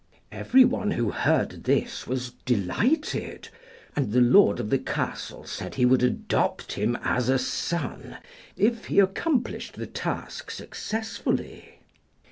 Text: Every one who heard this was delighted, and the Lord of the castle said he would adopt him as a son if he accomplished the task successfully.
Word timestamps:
Every 0.31 0.65
one 0.65 0.89
who 0.89 1.11
heard 1.11 1.65
this 1.65 2.07
was 2.07 2.31
delighted, 2.43 3.49
and 3.95 4.11
the 4.11 4.19
Lord 4.19 4.59
of 4.59 4.71
the 4.71 4.79
castle 4.79 5.45
said 5.45 5.75
he 5.75 5.85
would 5.85 6.01
adopt 6.01 6.71
him 6.71 6.97
as 7.03 7.29
a 7.29 7.37
son 7.37 8.17
if 8.57 8.85
he 8.85 8.97
accomplished 8.99 9.75
the 9.75 9.85
task 9.85 10.49
successfully. 10.49 11.81